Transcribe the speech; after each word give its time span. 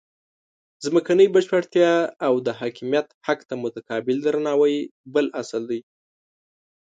ځمکنۍ 0.85 1.27
بشپړتیا 1.35 1.91
او 2.27 2.33
د 2.45 2.47
حاکمیت 2.59 3.07
حق 3.27 3.39
ته 3.49 3.55
متقابل 3.63 4.17
درناوی 4.25 4.75
بل 5.13 5.25
اصل 5.41 5.61
دی. 5.71 5.81